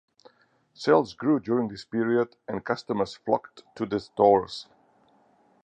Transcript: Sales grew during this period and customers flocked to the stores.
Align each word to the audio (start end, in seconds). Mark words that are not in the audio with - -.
Sales 0.73 1.13
grew 1.13 1.39
during 1.39 1.67
this 1.67 1.85
period 1.85 2.35
and 2.47 2.65
customers 2.65 3.13
flocked 3.13 3.63
to 3.75 3.85
the 3.85 3.99
stores. 3.99 4.65